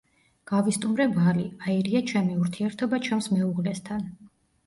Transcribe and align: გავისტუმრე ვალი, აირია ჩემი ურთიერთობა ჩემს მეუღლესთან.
გავისტუმრე 0.51 1.05
ვალი, 1.17 1.43
აირია 1.67 2.01
ჩემი 2.11 2.37
ურთიერთობა 2.45 3.01
ჩემს 3.09 3.27
მეუღლესთან. 3.37 4.09